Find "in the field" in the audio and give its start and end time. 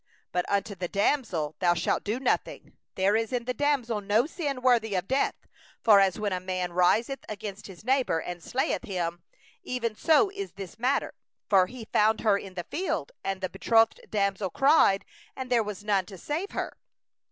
12.35-13.11